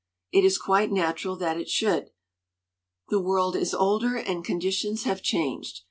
It 0.31 0.43
is 0.43 0.57
quite 0.57 0.91
natural 0.91 1.35
that 1.35 1.57
it 1.59 1.69
should. 1.69 2.09
The 3.09 3.21
world 3.21 3.55
is 3.55 3.71
older 3.75 4.17
and 4.17 4.43
conditions 4.43 5.03
have 5.03 5.21
changed. 5.21 5.79